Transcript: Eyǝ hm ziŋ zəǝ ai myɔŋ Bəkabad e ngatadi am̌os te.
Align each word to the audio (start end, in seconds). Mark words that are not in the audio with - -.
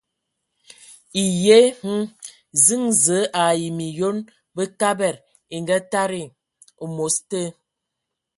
Eyǝ 1.23 1.57
hm 1.81 2.01
ziŋ 2.65 2.83
zəǝ 3.03 3.21
ai 3.41 3.63
myɔŋ 3.77 4.15
Bəkabad 4.55 5.15
e 5.53 5.55
ngatadi 5.63 6.23
am̌os 6.83 7.15
te. 7.29 7.41